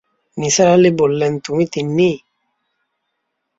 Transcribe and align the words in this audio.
নিসার 0.37 0.67
আলি 0.67 0.91
বললেন, 0.97 1.31
তুমি 1.45 1.63
তিন্নি? 1.73 2.11